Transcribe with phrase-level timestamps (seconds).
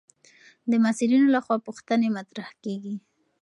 [0.69, 2.95] د محصلینو لخوا پوښتنې مطرح کېږي.